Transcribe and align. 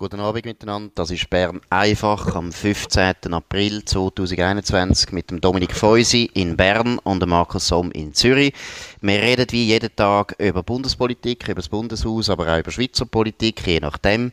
Guten 0.00 0.20
Abend 0.20 0.46
miteinander. 0.46 0.90
Das 0.94 1.10
ist 1.10 1.28
Bern 1.28 1.60
einfach 1.68 2.34
am 2.34 2.52
15. 2.52 3.34
April 3.34 3.84
2021 3.84 5.12
mit 5.12 5.30
dem 5.30 5.42
Dominik 5.42 5.74
Feusi 5.74 6.30
in 6.32 6.56
Bern 6.56 6.98
und 7.00 7.20
dem 7.20 7.28
Markus 7.28 7.68
Somm 7.68 7.90
in 7.90 8.14
Zürich. 8.14 8.54
Wir 9.02 9.20
reden 9.20 9.44
wie 9.50 9.66
jeden 9.66 9.94
Tag 9.94 10.36
über 10.38 10.62
Bundespolitik, 10.62 11.46
über 11.46 11.56
das 11.56 11.68
Bundeshaus, 11.68 12.30
aber 12.30 12.48
auch 12.48 12.58
über 12.60 12.70
Schweizer 12.70 13.04
Politik, 13.04 13.66
je 13.66 13.80
nachdem. 13.80 14.32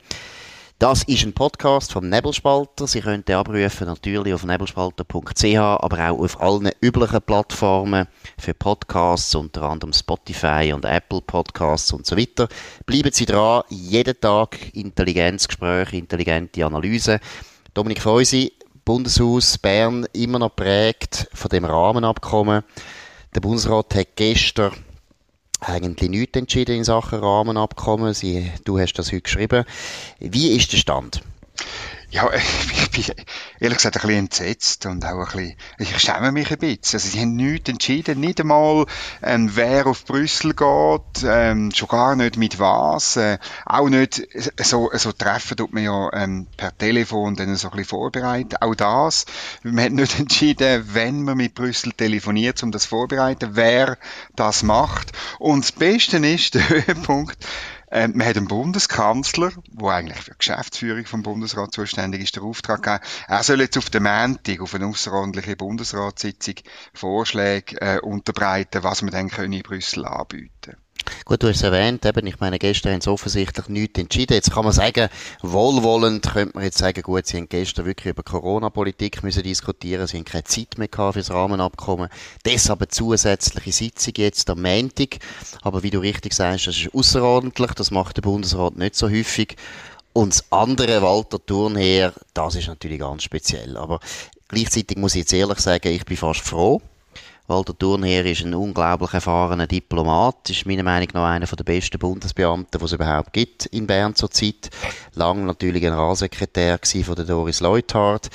Das 0.80 1.02
ist 1.06 1.24
ein 1.24 1.34
Podcast 1.34 1.92
vom 1.92 2.08
Nebelspalter. 2.08 2.86
Sie 2.86 3.02
können 3.02 3.26
den 3.26 3.38
abrufen 3.38 3.88
natürlich 3.88 4.32
auf 4.36 4.46
nebelspalter.ch, 4.46 5.56
aber 5.56 6.12
auch 6.12 6.20
auf 6.20 6.40
allen 6.40 6.70
üblichen 6.82 7.20
Plattformen 7.24 8.08
für 8.38 8.54
Podcasts, 8.54 9.34
unter 9.34 9.64
anderem 9.64 9.92
Spotify 9.92 10.74
und 10.76 10.86
Apple 10.86 11.22
Podcasts 11.22 11.92
und 11.94 12.06
so 12.06 12.16
weiter. 12.16 12.48
Bleiben 12.86 13.12
Sie 13.12 13.26
dran, 13.26 13.64
jeden 13.70 14.22
Tag 14.22 14.76
Intelligenzgespräche, 14.76 15.98
intelligente 15.98 16.64
Analyse. 16.64 17.22
Dominik 17.74 18.04
Feusi, 18.04 18.54
Bundeshaus 18.86 19.58
Bern, 19.58 20.06
immer 20.14 20.38
noch 20.38 20.56
prägt 20.56 21.28
von 21.34 21.50
dem 21.50 21.66
Rahmenabkommen. 21.66 22.64
Der 23.34 23.42
Bundesrat 23.42 23.96
hat 23.96 24.16
gestern 24.16 24.74
eigentlich 25.60 26.10
nichts 26.10 26.38
entschieden 26.38 26.78
in 26.78 26.84
Sachen 26.84 27.20
Rahmenabkommen. 27.20 28.14
Sie, 28.14 28.52
du 28.66 28.80
hast 28.80 28.94
das 28.94 29.12
heute 29.12 29.22
geschrieben. 29.22 29.66
Wie 30.20 30.56
ist 30.56 30.72
der 30.72 30.78
Stand? 30.78 31.22
Ja, 32.10 32.32
ich 32.34 32.92
bin 32.92 33.04
ehrlich 33.60 33.78
gesagt 33.78 33.98
ein 33.98 34.02
bisschen 34.02 34.18
entsetzt 34.20 34.86
und 34.86 35.04
auch 35.06 35.20
ein 35.20 35.26
bisschen, 35.26 35.56
ich 35.78 36.00
schäme 36.00 36.32
mich 36.32 36.50
ein 36.50 36.58
bisschen. 36.58 36.80
Also 36.94 37.10
sie 37.10 37.20
haben 37.20 37.36
nichts 37.36 37.70
entschieden, 37.70 38.22
nicht 38.22 38.40
einmal, 38.40 38.86
ähm, 39.22 39.52
wer 39.56 39.88
auf 39.88 40.06
Brüssel 40.06 40.54
geht, 40.54 41.26
ähm, 41.26 41.70
schon 41.74 41.90
gar 41.90 42.16
nicht 42.16 42.38
mit 42.38 42.60
was, 42.60 43.18
äh, 43.18 43.38
auch 43.66 43.90
nicht, 43.90 44.26
so, 44.58 44.90
so 44.94 45.12
treffen 45.12 45.58
tut 45.58 45.74
man 45.74 45.84
ja 45.84 46.10
ähm, 46.14 46.48
per 46.56 46.78
Telefon 46.78 47.36
dann 47.36 47.54
so 47.58 47.68
ein 47.68 47.72
bisschen 47.72 47.90
vorbereiten, 47.90 48.56
auch 48.62 48.76
das. 48.76 49.26
Man 49.64 49.84
hat 49.84 49.92
nicht 49.92 50.18
entschieden, 50.20 50.90
wenn 50.94 51.24
man 51.24 51.36
mit 51.36 51.56
Brüssel 51.56 51.92
telefoniert, 51.92 52.64
um 52.64 52.72
das 52.72 52.86
vorbereiten, 52.86 53.50
wer 53.54 53.98
das 54.34 54.64
macht. 54.64 55.12
Und 55.40 55.66
das 55.66 55.74
Beste 55.74 56.18
ist, 56.26 56.54
der 56.54 56.70
Höhepunkt, 56.70 57.38
man 57.90 58.26
hat 58.26 58.38
einen 58.38 58.48
Bundeskanzler, 58.48 59.52
der 59.68 59.90
eigentlich 59.90 60.20
für 60.20 60.32
die 60.32 60.38
Geschäftsführung 60.38 61.06
vom 61.06 61.24
Bundesrat 61.24 61.74
zuständig 61.74 62.22
ist, 62.22 62.36
der 62.36 62.44
Auftrag 62.44 62.84
gegeben, 62.84 63.04
er 63.28 63.44
soll 63.44 63.62
jetzt 63.62 63.78
auf 63.78 63.90
den 63.90 64.04
Montag, 64.04 64.60
auf 64.60 64.76
eine 64.76 64.88
außerordentliche 64.88 65.56
Bundesratssitzung 65.56 66.56
Vorschläge 66.94 67.80
äh, 67.82 68.00
unterbreiten, 68.00 68.84
was 68.84 69.02
man 69.02 69.12
dann 69.12 69.30
in 69.30 69.64
Brüssel 69.64 70.06
anbieten 70.06 70.52
können. 70.62 70.87
Gut, 71.26 71.44
du 71.44 71.48
hast 71.48 71.58
es 71.58 71.64
erwähnt, 71.64 72.06
eben, 72.06 72.28
ich 72.28 72.40
meine, 72.40 72.60
gestern 72.60 72.94
haben 72.94 73.02
sie 73.02 73.10
offensichtlich 73.10 73.68
nichts 73.70 74.00
entschieden. 74.00 74.34
Jetzt 74.34 74.52
kann 74.52 74.64
man 74.64 74.74
sagen, 74.74 75.10
wohlwollend 75.42 76.32
könnte 76.32 76.56
man 76.56 76.64
jetzt 76.64 76.78
sagen, 76.78 77.02
gut, 77.02 77.26
sie 77.26 77.38
haben 77.38 77.50
gestern 77.50 77.86
wirklich 77.86 78.14
über 78.14 78.24
Corona-Politik 78.24 79.24
müssen 79.24 79.44
diskutieren, 79.44 80.08
sie 80.08 80.18
haben 80.18 80.26
keine 80.26 80.44
Zeit 80.44 80.78
mehr 80.78 80.88
gehabt 80.88 81.14
für 81.14 81.20
das 81.20 81.32
Rahmenabkommen. 81.32 82.10
Deshalb 82.46 82.82
eine 82.82 82.88
zusätzliche 82.88 83.72
Sitzung 83.72 84.14
jetzt 84.18 84.50
am 84.50 84.62
Montag. 84.62 85.18
Aber 85.62 85.84
wie 85.84 85.90
du 85.90 86.00
richtig 86.00 86.34
sagst, 86.34 86.68
das 86.68 86.78
ist 86.78 86.94
außerordentlich, 86.94 87.72
das 87.74 87.92
macht 87.92 88.18
der 88.18 88.22
Bundesrat 88.22 88.78
nicht 88.78 88.96
so 88.96 89.10
häufig. 89.10 89.56
Und 90.14 90.34
das 90.34 90.52
andere, 90.52 91.02
Walter 91.02 91.40
Thurnherr, 91.46 92.12
das 92.34 92.56
ist 92.56 92.68
natürlich 92.68 93.00
ganz 93.00 93.24
speziell. 93.24 93.78
Aber 93.78 94.00
gleichzeitig 94.48 94.98
muss 94.98 95.14
ich 95.14 95.20
jetzt 95.20 95.34
ehrlich 95.34 95.60
sagen, 95.60 95.90
ich 95.90 96.06
bin 96.06 96.18
fast 96.18 96.42
froh, 96.42 96.82
Walter 97.50 97.78
Thurnherr 97.78 98.26
ist 98.26 98.44
ein 98.44 98.54
unglaublich 98.54 99.14
erfahrener 99.14 99.68
Diplomat, 99.68 100.50
ist 100.50 100.66
meiner 100.66 100.84
Meinung 100.84 101.08
nach 101.14 101.30
einer 101.30 101.46
der 101.46 101.64
besten 101.64 101.98
Bundesbeamten, 101.98 102.78
die 102.78 102.86
es 102.86 102.92
überhaupt 102.92 103.32
gibt 103.32 103.68
in 103.68 103.88
Bern 103.88 104.16
zurzeit. 104.16 104.70
Lang 105.14 105.46
natürlich 105.46 105.82
Generalsekretär 105.82 106.78
von 107.06 107.16
der 107.16 107.24
Doris 107.24 107.62
Leuthard. 107.62 108.30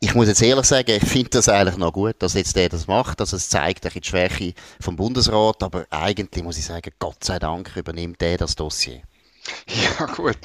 Ich 0.00 0.16
muss 0.16 0.26
jetzt 0.26 0.42
ehrlich 0.42 0.66
sagen, 0.66 0.90
ich 0.90 1.08
finde 1.08 1.30
das 1.30 1.48
eigentlich 1.48 1.76
noch 1.76 1.92
gut, 1.92 2.16
dass 2.18 2.34
jetzt 2.34 2.56
der 2.56 2.68
das 2.68 2.88
macht, 2.88 3.20
dass 3.20 3.32
also 3.32 3.36
es 3.36 3.48
zeigt 3.48 3.86
ein 3.86 3.92
die 3.94 4.08
Schwäche 4.08 4.54
vom 4.80 4.96
Bundesrat, 4.96 5.62
aber 5.62 5.86
eigentlich 5.90 6.42
muss 6.42 6.58
ich 6.58 6.64
sagen, 6.64 6.90
Gott 6.98 7.22
sei 7.22 7.38
Dank 7.38 7.76
übernimmt 7.76 8.20
der 8.20 8.38
das 8.38 8.56
Dossier. 8.56 9.02
Ja, 9.68 10.06
gut. 10.06 10.36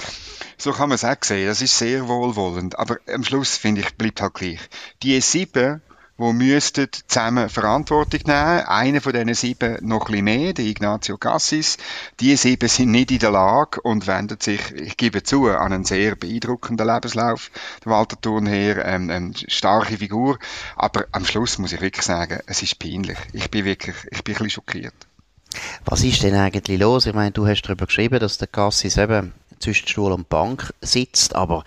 So 0.59 0.71
kann 0.71 0.89
man 0.89 0.95
es 0.95 1.03
auch 1.03 1.17
sehen. 1.21 1.47
Das 1.47 1.61
ist 1.61 1.77
sehr 1.77 2.07
wohlwollend. 2.07 2.77
Aber 2.77 2.97
am 3.11 3.23
Schluss, 3.23 3.57
finde 3.57 3.81
ich, 3.81 3.95
bleibt 3.95 4.21
halt 4.21 4.35
gleich. 4.35 4.59
Die 5.01 5.19
E7 5.19 5.81
die 6.19 6.33
müssten 6.33 6.87
zusammen 7.07 7.49
Verantwortung 7.49 8.21
nehmen. 8.25 8.65
Einer 8.67 9.01
von 9.01 9.13
diesen 9.13 9.33
sieben 9.33 9.77
noch 9.81 10.01
ein 10.01 10.11
bisschen 10.11 10.25
mehr, 10.25 10.53
der 10.53 10.65
Ignacio 10.65 11.17
Cassis. 11.17 11.77
Die 12.19 12.35
sieben 12.35 12.69
sind 12.69 12.91
nicht 12.91 13.09
in 13.11 13.19
der 13.19 13.31
Lage 13.31 13.81
und 13.81 14.05
wenden 14.05 14.39
sich, 14.39 14.71
ich 14.71 14.95
gebe 14.95 15.23
zu, 15.23 15.49
an 15.49 15.73
einen 15.73 15.85
sehr 15.85 16.15
beeindruckenden 16.15 16.87
Lebenslauf. 16.87 17.49
Der 17.83 17.91
Walter 17.91 18.19
Thurnherr, 18.21 18.85
ähm, 18.85 19.09
eine 19.09 19.33
starke 19.47 19.97
Figur. 19.97 20.37
Aber 20.75 21.05
am 21.11 21.25
Schluss 21.25 21.57
muss 21.57 21.73
ich 21.73 21.81
wirklich 21.81 22.05
sagen, 22.05 22.41
es 22.45 22.61
ist 22.61 22.77
peinlich. 22.77 23.17
Ich 23.33 23.49
bin 23.49 23.65
wirklich, 23.65 23.95
ich 24.11 24.23
bin 24.23 24.35
ein 24.35 24.37
bisschen 24.37 24.49
schockiert. 24.51 24.93
Was 25.85 26.03
ist 26.03 26.21
denn 26.23 26.35
eigentlich 26.35 26.79
los? 26.79 27.05
Ich 27.05 27.13
meine, 27.13 27.31
du 27.31 27.47
hast 27.47 27.63
darüber 27.63 27.87
geschrieben, 27.87 28.19
dass 28.19 28.37
der 28.37 28.47
Cassis 28.47 28.97
eben 28.97 29.33
zwischen 29.59 29.87
Stuhl 29.87 30.11
und 30.11 30.29
Bank 30.29 30.73
sitzt, 30.81 31.35
aber 31.35 31.63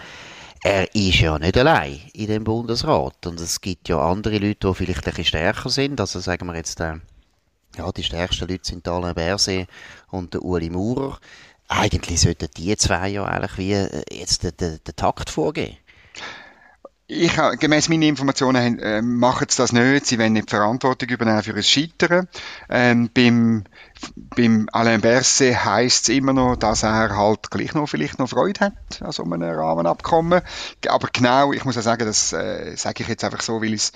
er 0.67 0.93
ist 0.97 1.21
ja 1.21 1.39
nicht 1.39 1.57
allein 1.57 2.01
in 2.13 2.27
dem 2.27 2.43
Bundesrat. 2.43 3.25
Und 3.25 3.41
es 3.41 3.61
gibt 3.61 3.89
ja 3.89 4.01
andere 4.01 4.39
Leute, 4.39 4.67
die 4.67 4.75
vielleicht 4.75 5.07
ein 5.07 5.11
bisschen 5.11 5.25
stärker 5.25 5.71
sind. 5.71 6.01
Also 6.01 6.19
sagen 6.19 6.47
wir 6.47 6.57
jetzt, 6.57 6.81
äh, 6.81 6.95
ja, 7.77 7.93
die 7.93 8.03
stärksten 8.03 8.49
Leute 8.49 8.67
sind 8.67 8.89
Alain 8.89 9.15
Berset 9.15 9.69
und 10.11 10.35
der 10.35 10.43
Uli 10.43 10.69
Maurer. 10.69 11.21
Eigentlich 11.69 12.21
sollten 12.21 12.49
die 12.57 12.77
zwei 12.77 13.09
ja 13.11 13.25
eigentlich 13.25 13.59
wie 13.59 13.73
äh, 13.75 14.03
jetzt 14.11 14.43
den, 14.43 14.57
den, 14.57 14.81
den 14.85 14.97
Takt 14.97 15.31
vorgeben. 15.31 15.77
Ich, 17.09 17.37
gemäß 17.61 17.89
meinen 17.89 18.03
Informationen 18.03 18.81
äh, 18.81 19.01
machen 19.01 19.47
sie 19.49 19.59
das 19.59 19.73
nicht. 19.73 20.07
Sie 20.07 20.19
wollen 20.19 20.33
nicht 20.33 20.51
Verantwortung 20.51 21.09
übernehmen 21.09 21.41
für 21.45 21.55
ein 21.55 21.63
Scheitern. 21.63 22.27
Ähm, 22.69 23.11
beim, 23.15 23.63
beim 24.15 24.69
Alain 24.73 25.01
Berset 25.01 25.65
heisst 25.65 26.09
es 26.09 26.17
immer 26.17 26.33
noch, 26.33 26.57
dass 26.57 26.83
er 26.83 26.95
halt 26.95 27.49
gleich 27.49 27.75
noch 27.75 27.87
vielleicht 27.87 28.19
noch 28.19 28.29
Freude 28.29 28.59
hat 28.59 29.03
an 29.03 29.13
so 29.13 29.23
einem 29.23 29.41
Rahmenabkommen. 29.41 30.43
Aber 30.89 31.09
genau, 31.13 31.53
ich 31.53 31.65
muss 31.65 31.77
ja 31.77 31.83
sagen, 31.83 32.07
das 32.07 32.33
äh, 32.33 32.75
sage 32.77 33.05
ich 33.05 33.09
jetzt 33.09 33.23
einfach 33.23 33.41
so, 33.41 33.63
weil 33.63 33.75
ich 33.75 33.83
es 33.83 33.93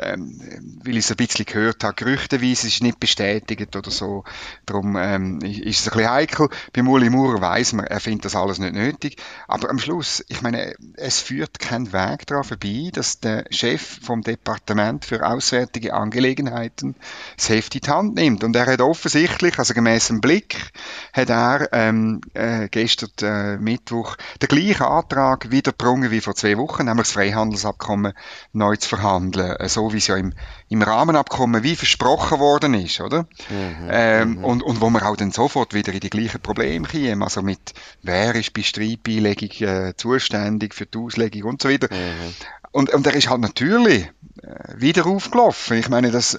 ähm, 0.00 0.40
weil 0.84 0.96
ich 0.96 1.04
es 1.04 1.10
ein 1.10 1.16
bisschen 1.16 1.46
gehört 1.46 1.84
habe, 1.84 1.94
gerüchteweise 1.94 2.66
ist 2.66 2.74
es 2.74 2.80
nicht 2.80 3.00
bestätigt 3.00 3.74
oder 3.76 3.90
so. 3.90 4.24
Darum 4.66 4.96
ähm, 4.96 5.40
ist 5.40 5.80
es 5.80 5.88
ein 5.88 5.96
bisschen 5.96 6.10
heikel. 6.10 6.48
Bei 6.72 6.82
Uli 6.82 7.10
Maurer 7.10 7.40
weiss 7.40 7.72
man, 7.72 7.86
er 7.86 8.00
findet 8.00 8.26
das 8.26 8.36
alles 8.36 8.58
nicht 8.58 8.74
nötig. 8.74 9.16
Aber 9.46 9.70
am 9.70 9.78
Schluss, 9.78 10.24
ich 10.28 10.42
meine, 10.42 10.74
es 10.94 11.20
führt 11.20 11.58
kein 11.58 11.92
Weg 11.92 12.26
daran 12.26 12.44
vorbei, 12.44 12.90
dass 12.92 13.20
der 13.20 13.44
Chef 13.50 14.00
vom 14.02 14.22
Departement 14.22 15.04
für 15.04 15.26
Auswärtige 15.26 15.94
Angelegenheiten 15.94 16.94
das 17.36 17.48
Heft 17.48 17.74
in 17.74 17.80
die 17.80 17.90
Hand 17.90 18.14
nimmt. 18.14 18.44
Und 18.44 18.56
er 18.56 18.66
hat 18.66 18.80
offensichtlich, 18.80 19.58
also 19.58 19.74
gemäß 19.74 20.08
dem 20.08 20.20
Blick, 20.20 20.70
hat 21.12 21.30
er 21.30 21.68
ähm, 21.72 22.20
äh, 22.34 22.68
gestern 22.68 23.10
äh, 23.22 23.56
Mittwoch 23.56 24.16
den 24.42 24.48
gleichen 24.48 24.84
Antrag 24.84 25.50
wieder 25.50 25.72
wie 25.78 26.20
vor 26.20 26.34
zwei 26.34 26.58
Wochen, 26.58 26.84
nämlich 26.84 27.06
das 27.06 27.12
Freihandelsabkommen 27.12 28.12
neu 28.52 28.76
zu 28.76 28.88
verhandeln. 28.88 29.52
Also 29.52 29.77
so 29.78 29.92
wie 29.92 29.98
es 29.98 30.08
ja 30.08 30.16
im, 30.16 30.32
im 30.68 30.82
Rahmenabkommen 30.82 31.62
wie 31.62 31.76
versprochen 31.76 32.40
worden 32.40 32.74
ist, 32.74 33.00
oder? 33.00 33.28
Mhm, 33.48 33.88
ähm, 33.88 34.30
mhm. 34.30 34.44
und, 34.44 34.62
und 34.64 34.80
wo 34.80 34.90
wir 34.90 35.06
auch 35.06 35.16
dann 35.16 35.30
sofort 35.30 35.72
wieder 35.72 35.92
in 35.92 36.00
die 36.00 36.10
gleichen 36.10 36.40
Probleme 36.40 36.88
kommen, 36.88 37.22
also 37.22 37.42
mit 37.42 37.74
wer 38.02 38.34
ist 38.34 38.52
bei 38.52 38.62
Streitbeilegung 38.62 39.50
äh, 39.60 39.94
zuständig 39.96 40.74
für 40.74 40.86
die 40.86 40.98
Auslegung 40.98 41.50
und 41.50 41.62
so 41.62 41.68
weiter. 41.68 41.86
Mhm. 41.94 42.34
Und, 42.72 42.90
und 42.90 43.06
er 43.06 43.14
ist 43.14 43.30
halt 43.30 43.40
natürlich 43.40 44.10
äh, 44.42 44.74
wieder 44.76 45.06
aufgelaufen. 45.06 45.78
Ich 45.78 45.88
meine, 45.88 46.10
das, 46.10 46.36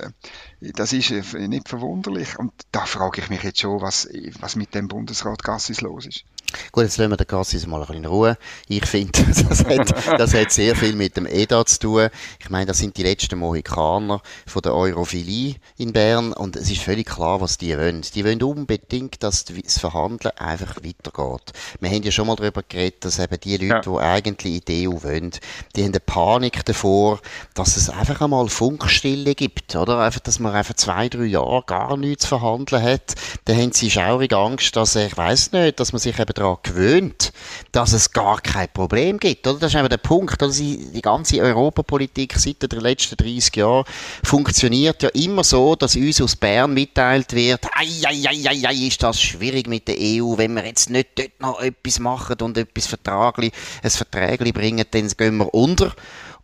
das 0.61 0.93
ist 0.93 1.11
äh, 1.11 1.47
nicht 1.47 1.69
verwunderlich. 1.69 2.37
Und 2.37 2.51
da 2.71 2.85
frage 2.85 3.21
ich 3.21 3.29
mich 3.29 3.43
jetzt 3.43 3.61
schon, 3.61 3.81
was, 3.81 4.07
was 4.39 4.55
mit 4.55 4.75
dem 4.75 4.87
Bundesrat 4.87 5.43
Gassis 5.43 5.81
los 5.81 6.05
ist. 6.05 6.23
Gut, 6.71 6.83
jetzt 6.83 6.97
lassen 6.97 7.11
wir 7.11 7.17
den 7.17 7.27
Cassis 7.27 7.67
mal 7.67 7.81
ein 7.81 7.87
bisschen 7.87 8.03
in 8.03 8.09
Ruhe. 8.09 8.37
Ich 8.67 8.85
finde, 8.85 9.23
das 9.49 9.65
hat, 9.65 10.19
das 10.19 10.33
hat 10.33 10.51
sehr 10.51 10.75
viel 10.75 10.93
mit 10.93 11.15
dem 11.15 11.25
EDA 11.25 11.65
zu 11.65 11.79
tun. 11.79 12.09
Ich 12.39 12.49
meine, 12.49 12.65
das 12.65 12.79
sind 12.79 12.97
die 12.97 13.03
letzten 13.03 13.39
Mohikaner 13.39 14.21
von 14.47 14.61
der 14.61 14.73
Europhilie 14.73 15.55
in 15.77 15.93
Bern 15.93 16.33
und 16.33 16.55
es 16.55 16.69
ist 16.69 16.81
völlig 16.81 17.07
klar, 17.07 17.39
was 17.39 17.57
die 17.57 17.77
wollen. 17.77 18.01
Die 18.01 18.25
wollen 18.25 18.41
unbedingt, 18.41 19.21
dass 19.23 19.45
das 19.45 19.77
Verhandeln 19.77 20.35
einfach 20.37 20.77
weitergeht. 20.77 21.53
Wir 21.79 21.89
haben 21.89 22.03
ja 22.03 22.11
schon 22.11 22.27
mal 22.27 22.35
darüber 22.35 22.63
geredet, 22.67 23.05
dass 23.05 23.19
eben 23.19 23.39
die 23.39 23.57
Leute, 23.57 23.65
ja. 23.65 23.81
die 23.81 24.03
eigentlich 24.03 24.55
in 24.55 24.65
die 24.67 24.87
EU 24.87 25.03
wollen, 25.03 25.31
die 25.75 25.83
haben 25.83 25.91
eine 25.91 25.99
Panik 25.99 26.65
davor, 26.65 27.19
dass 27.53 27.77
es 27.77 27.89
einfach 27.89 28.21
einmal 28.21 28.49
Funkstille 28.49 29.35
gibt, 29.35 29.75
oder? 29.75 29.99
Einfach, 29.99 30.21
dass 30.21 30.39
man 30.39 30.48
man 30.49 30.57
einfach 30.57 30.75
zwei, 30.75 31.09
drei 31.09 31.25
Jahre 31.25 31.63
gar 31.65 31.97
nichts 31.97 32.23
zu 32.23 32.29
verhandeln 32.29 32.81
hat, 32.81 33.15
dann 33.45 33.57
haben 33.57 33.71
sie 33.71 33.89
schaurig 33.89 34.33
Angst, 34.33 34.75
dass, 34.75 34.95
ich 34.95 35.15
weiß 35.15 35.51
nicht, 35.53 35.79
dass 35.79 35.93
man 35.93 35.99
sich 35.99 36.17
eben 36.19 36.33
daran 36.33 36.57
gewöhnt, 36.63 37.31
dass 37.71 37.93
es 37.93 38.11
gar 38.11 38.41
kein 38.41 38.67
Problem 38.73 39.19
gibt, 39.19 39.47
oder? 39.47 39.59
Das 39.59 39.73
ist 39.73 39.79
eben 39.79 39.89
der 39.89 39.97
Punkt, 39.97 40.41
oder? 40.41 40.51
Die 40.51 41.01
ganze 41.01 41.39
Europapolitik 41.41 42.33
seit 42.37 42.61
den 42.61 42.79
letzten 42.79 43.17
30 43.17 43.55
Jahren 43.55 43.85
funktioniert 44.23 45.03
ja 45.03 45.09
immer 45.09 45.43
so, 45.43 45.75
dass 45.75 45.95
uns 45.95 46.21
aus 46.21 46.35
Bern 46.35 46.73
mitteilt 46.73 47.33
wird, 47.33 47.65
ei, 47.73 47.87
ei, 48.05 48.23
ei, 48.27 48.67
ei, 48.67 48.87
ist 48.87 49.03
das 49.03 49.21
schwierig 49.21 49.67
mit 49.67 49.87
der 49.87 49.95
EU, 49.99 50.37
wenn 50.37 50.53
wir 50.53 50.65
jetzt 50.65 50.89
nicht 50.89 51.09
dort 51.15 51.39
noch 51.39 51.61
etwas 51.61 51.99
machen 51.99 52.37
und 52.41 52.57
etwas 52.57 52.87
Vertragli, 52.87 53.51
ein 53.83 53.89
Verträgli 53.89 54.51
bringen, 54.51 54.85
dann 54.91 55.07
gehen 55.09 55.37
wir 55.37 55.53
unter. 55.53 55.93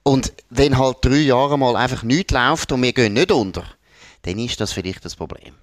Und 0.07 0.33
wenn 0.51 0.77
halt 0.77 0.97
drei 1.01 1.17
Jahre 1.17 1.57
mal 1.57 1.75
einfach 1.75 2.03
nichts 2.03 2.31
läuft 2.31 2.71
und 2.71 2.83
wir 2.83 2.93
gehen 2.93 3.13
nicht 3.13 3.31
unter, 3.31 3.63
dann 4.25 4.39
ist 4.39 4.59
das 4.59 4.71
vielleicht 4.71 5.05
das 5.05 5.15
Problem. 5.15 5.53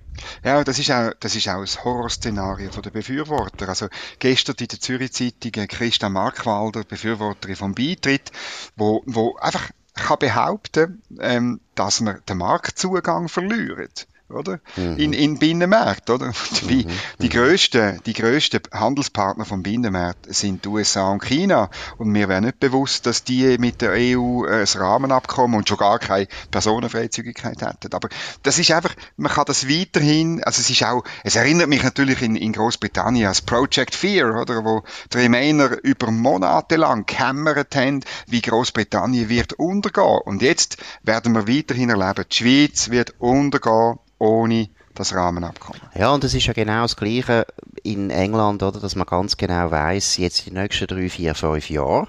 Ja, 0.44 0.62
das 0.62 0.79
ist 0.79 0.91
auch, 0.93 1.12
das 1.19 1.35
ist 1.35 1.49
auch 1.49 1.61
ein 1.61 1.85
Horrorszenario 1.85 2.70
der 2.70 2.91
Befürworter. 2.91 3.69
Also 3.69 3.88
gestern 4.20 4.55
in 4.61 4.69
der 4.69 4.81
Zürich 4.81 5.12
Zeitung 5.12 5.67
Christa 5.67 6.09
Markwalder, 6.09 6.85
Befürworterin 6.85 7.56
vom 7.56 7.75
Beitritt, 7.75 8.31
wo, 8.76 9.03
wo 9.06 9.37
einfach 9.37 9.70
kann 9.94 10.19
behaupten, 10.20 11.03
ähm, 11.19 11.61
dass 11.75 12.00
man 12.00 12.20
den 12.29 12.38
Marktzugang 12.38 13.29
verlieren 13.29 13.88
oder? 14.32 14.61
Mhm. 14.76 14.96
In, 14.96 15.12
in 15.12 15.38
Binnenmarkt, 15.38 16.11
oder? 16.11 16.32
Die, 16.69 16.84
mhm. 16.84 16.90
die, 17.20 17.29
grössten, 17.29 18.00
die 18.06 18.12
grössten 18.12 18.61
Handelspartner 18.73 19.44
vom 19.44 19.62
Binnenmarkt 19.62 20.32
sind 20.32 20.64
die 20.64 20.69
USA 20.69 21.11
und 21.11 21.23
China. 21.23 21.70
Und 21.99 22.08
mir 22.08 22.29
wäre 22.29 22.40
nicht 22.40 22.61
bewusst, 22.61 23.06
dass 23.06 23.25
die 23.25 23.58
mit 23.58 23.81
der 23.81 23.93
EU 23.93 24.44
äh, 24.46 24.61
ein 24.61 24.81
Rahmenabkommen 24.81 25.56
und 25.56 25.69
schon 25.69 25.79
gar 25.79 25.99
keine 25.99 26.29
Personenfreizügigkeit 26.50 27.61
hätten. 27.62 27.93
Aber 27.93 28.08
das 28.43 28.58
ist 28.58 28.70
einfach, 28.70 28.94
man 29.17 29.32
kann 29.32 29.44
das 29.46 29.69
weiterhin, 29.69 30.43
also 30.44 30.61
es 30.61 30.70
ist 30.70 30.84
auch, 30.84 31.05
es 31.25 31.37
erinnert 31.37 31.69
mich 31.69 31.82
natürlich 31.82 32.23
in, 32.23 32.37
in 32.37 32.52
Großbritannien 32.52 33.29
an 33.29 33.37
Project 33.46 33.94
Fear, 33.94 34.40
oder? 34.40 34.64
Wo 34.64 34.82
die 35.12 35.19
Remainer 35.19 35.82
über 35.82 36.11
Monate 36.11 36.76
lang 36.76 37.06
gekämmert 37.06 37.75
haben, 37.75 38.00
wie 38.26 38.40
Großbritannien 38.40 39.29
wird 39.29 39.55
untergehen. 39.55 40.20
Und 40.25 40.43
jetzt 40.43 40.76
werden 41.02 41.34
wir 41.34 41.49
weiterhin 41.49 41.90
erleben, 41.90 42.25
die 42.31 42.34
Schweiz 42.34 42.90
wird 42.90 43.14
untergehen 43.19 43.99
only 44.22 44.70
das 44.94 45.15
Rahmenabkommen. 45.15 45.81
Ja, 45.94 46.12
und 46.12 46.25
es 46.25 46.35
ist 46.35 46.47
ja 46.47 46.53
genau 46.53 46.83
das 46.83 46.97
Gleiche 46.97 47.47
in 47.83 48.11
England, 48.11 48.62
oder, 48.62 48.79
dass 48.79 48.94
man 48.94 49.06
ganz 49.06 49.37
genau 49.37 49.71
weiß, 49.71 50.19
jetzt 50.19 50.47
die 50.47 50.53
nächsten 50.53 50.87
drei, 50.87 51.09
vier, 51.09 51.35
fünf 51.35 51.71
Jahre 51.71 52.09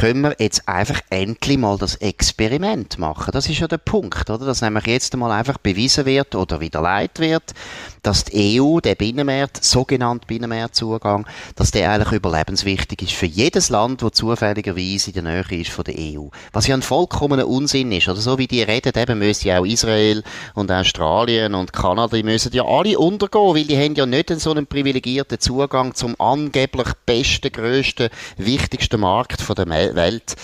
können 0.00 0.22
wir 0.22 0.36
jetzt 0.38 0.68
einfach 0.68 1.00
endlich 1.10 1.58
mal 1.58 1.76
das 1.78 1.96
Experiment 1.96 2.98
machen. 2.98 3.30
Das 3.32 3.48
ist 3.48 3.58
ja 3.58 3.66
der 3.66 3.78
Punkt, 3.78 4.30
oder, 4.30 4.46
dass 4.46 4.60
nämlich 4.60 4.86
jetzt 4.86 5.12
einmal 5.14 5.32
einfach 5.32 5.58
bewiesen 5.58 6.06
wird 6.06 6.34
oder 6.34 6.60
widerlegt 6.60 7.18
wird, 7.18 7.54
dass 8.02 8.24
die 8.24 8.60
EU, 8.60 8.80
der 8.80 8.94
Binnenmarkt, 8.94 9.64
sogenannte 9.64 10.26
Binnenmarktzugang, 10.26 11.26
dass 11.56 11.70
der 11.70 11.90
eigentlich 11.90 12.12
überlebenswichtig 12.12 13.02
ist 13.02 13.12
für 13.12 13.26
jedes 13.26 13.70
Land, 13.70 14.02
das 14.02 14.12
zufälligerweise 14.12 15.10
in 15.10 15.14
der 15.14 15.22
Nähe 15.22 15.60
ist 15.60 15.70
von 15.70 15.84
der 15.84 15.94
EU. 15.98 16.28
Was 16.52 16.66
ja 16.66 16.74
ein 16.74 16.82
vollkommener 16.82 17.48
Unsinn 17.48 17.90
ist, 17.92 18.08
oder 18.08 18.20
so 18.20 18.38
wie 18.38 18.46
die 18.46 18.62
reden, 18.62 18.92
eben 18.96 19.18
müsste 19.18 19.58
auch 19.58 19.64
Israel 19.64 20.22
und 20.54 20.70
Australien 20.70 21.54
und 21.54 21.72
Kanada, 21.72 22.16
die 22.18 22.24
müssen 22.24 22.52
ja 22.52 22.64
alle 22.64 22.98
untergehen, 22.98 23.54
weil 23.54 23.64
die 23.64 23.76
haben 23.76 23.94
ja 23.94 24.04
nicht 24.04 24.28
so 24.40 24.50
einen 24.50 24.66
privilegierten 24.66 25.38
Zugang 25.38 25.94
zum 25.94 26.20
angeblich 26.20 26.88
besten, 27.06 27.52
grössten, 27.52 28.08
wichtigsten 28.36 29.00
Markt 29.00 29.48
der 29.56 29.68
Welt. 29.94 30.34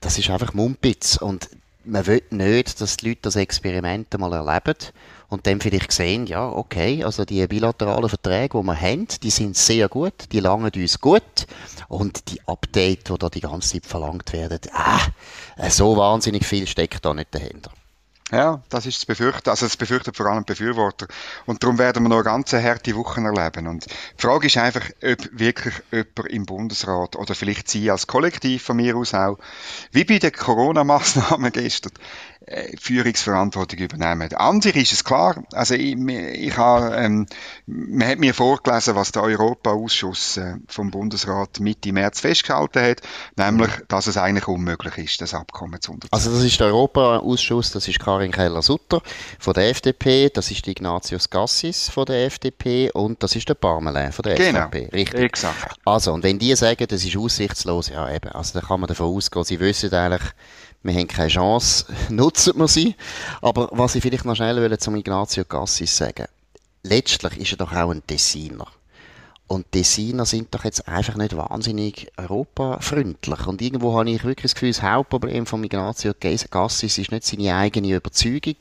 Das 0.00 0.18
ist 0.18 0.28
einfach 0.28 0.54
Mumpitz 0.54 1.18
und 1.18 1.48
man 1.84 2.04
will 2.08 2.22
nicht, 2.30 2.80
dass 2.80 2.96
die 2.96 3.10
Leute 3.10 3.20
das 3.22 3.36
Experiment 3.36 4.18
mal 4.18 4.32
erleben 4.32 4.74
und 5.28 5.46
dann 5.46 5.60
vielleicht 5.60 5.92
sehen, 5.92 6.26
ja, 6.26 6.50
okay, 6.50 7.04
also 7.04 7.24
die 7.24 7.46
bilateralen 7.46 8.08
Verträge, 8.08 8.58
die 8.58 8.66
wir 8.66 8.80
haben, 8.80 9.06
die 9.22 9.30
sind 9.30 9.56
sehr 9.56 9.88
gut, 9.88 10.32
die 10.32 10.40
langen 10.40 10.72
uns 10.74 11.00
gut 11.00 11.46
und 11.86 12.28
die 12.32 12.40
Update, 12.46 13.08
die 13.08 13.18
da 13.18 13.28
die 13.28 13.40
ganze 13.40 13.74
Zeit 13.74 13.86
verlangt 13.86 14.32
werden, 14.32 14.58
ah, 14.72 15.00
so 15.68 15.96
wahnsinnig 15.96 16.44
viel 16.44 16.66
steckt 16.66 17.04
da 17.04 17.14
nicht 17.14 17.32
dahinter. 17.32 17.70
Ja, 18.30 18.62
das 18.68 18.86
ist 18.86 19.00
zu 19.00 19.06
befürchten. 19.06 19.50
Also, 19.50 19.66
das 19.66 19.76
befürchtet 19.76 20.16
vor 20.16 20.26
allem 20.26 20.44
Befürworter. 20.44 21.08
Und 21.46 21.62
darum 21.62 21.78
werden 21.78 22.04
wir 22.04 22.08
noch 22.10 22.22
ganz 22.22 22.52
harte 22.52 22.94
Wochen 22.94 23.24
erleben. 23.24 23.66
Und 23.66 23.86
die 23.86 24.22
Frage 24.22 24.46
ist 24.46 24.56
einfach, 24.56 24.88
ob 25.02 25.28
wirklich 25.32 25.74
jemand 25.90 26.28
im 26.28 26.46
Bundesrat 26.46 27.16
oder 27.16 27.34
vielleicht 27.34 27.68
Sie 27.68 27.90
als 27.90 28.06
Kollektiv 28.06 28.62
von 28.62 28.76
mir 28.76 28.96
aus 28.96 29.14
auch, 29.14 29.38
wie 29.90 30.04
bei 30.04 30.18
den 30.18 30.32
Corona-Maßnahmen 30.32 31.50
gestern, 31.52 31.92
Führungsverantwortung 32.78 33.78
übernehmen. 33.78 34.32
An 34.34 34.62
sich 34.62 34.74
ist 34.74 34.92
es 34.92 35.04
klar, 35.04 35.44
also 35.52 35.74
ich, 35.74 35.94
ich 35.94 36.56
habe, 36.56 36.96
ähm, 36.96 37.26
man 37.66 38.08
hat 38.08 38.18
mir 38.18 38.32
vorgelesen, 38.32 38.94
was 38.96 39.12
der 39.12 39.22
Europaausschuss 39.22 40.38
äh, 40.38 40.54
vom 40.66 40.90
Bundesrat 40.90 41.60
Mitte 41.60 41.92
März 41.92 42.20
festgehalten 42.20 42.82
hat, 42.82 43.02
nämlich, 43.36 43.70
dass 43.88 44.06
es 44.06 44.16
eigentlich 44.16 44.48
unmöglich 44.48 44.96
ist, 44.98 45.20
das 45.20 45.34
Abkommen 45.34 45.80
zu 45.80 45.92
unterzeichnen. 45.92 46.18
Also 46.18 46.34
das 46.34 46.44
ist 46.44 46.58
der 46.58 46.68
Europaausschuss, 46.68 47.72
das 47.72 47.86
ist 47.86 48.00
Karin 48.00 48.32
Keller-Sutter 48.32 49.02
von 49.38 49.52
der 49.52 49.68
FDP, 49.68 50.30
das 50.30 50.50
ist 50.50 50.66
Ignatius 50.66 51.28
Gassis 51.28 51.88
von 51.90 52.06
der 52.06 52.24
FDP 52.24 52.90
und 52.90 53.22
das 53.22 53.36
ist 53.36 53.48
der 53.48 53.54
Parmelin 53.54 54.12
von 54.12 54.22
der 54.22 54.36
genau. 54.36 54.64
FDP. 54.64 54.96
Richtig. 54.96 55.20
Exakt. 55.20 55.76
Also, 55.84 56.12
und 56.14 56.24
wenn 56.24 56.38
die 56.38 56.56
sagen, 56.56 56.86
das 56.88 57.04
ist 57.04 57.16
aussichtslos, 57.16 57.90
ja 57.90 58.10
eben, 58.12 58.30
also 58.30 58.58
dann 58.58 58.66
kann 58.66 58.80
man 58.80 58.88
davon 58.88 59.14
ausgehen, 59.14 59.44
sie 59.44 59.60
wissen 59.60 59.92
eigentlich, 59.92 60.32
wir 60.82 60.94
haben 60.94 61.08
keine 61.08 61.28
Chance, 61.28 61.86
nutzen 62.10 62.56
wir 62.56 62.68
sie. 62.68 62.94
Aber 63.42 63.68
was 63.72 63.94
ich 63.94 64.02
vielleicht 64.02 64.24
noch 64.24 64.36
schnell 64.36 64.56
will 64.56 64.78
zum 64.78 64.96
Ignazio 64.96 65.44
Cassis 65.44 65.96
sagen. 65.96 66.26
Letztlich 66.82 67.38
ist 67.38 67.52
er 67.52 67.58
doch 67.58 67.72
auch 67.72 67.90
ein 67.90 68.02
Designer. 68.08 68.66
Und 69.50 69.74
Designer 69.74 70.26
sind 70.26 70.54
doch 70.54 70.62
jetzt 70.62 70.86
einfach 70.86 71.16
nicht 71.16 71.36
wahnsinnig 71.36 72.12
europafreundlich. 72.16 73.46
Und 73.48 73.60
irgendwo 73.60 73.98
habe 73.98 74.08
ich 74.08 74.22
wirklich 74.22 74.44
das 74.44 74.54
Gefühl, 74.54 74.70
das 74.70 74.80
Hauptproblem 74.80 75.44
von 75.44 75.64
Ignazio 75.64 76.14
Cassis 76.14 76.98
ist 76.98 77.10
nicht 77.10 77.24
seine 77.24 77.56
eigene 77.56 77.96
Überzeugung. 77.96 78.54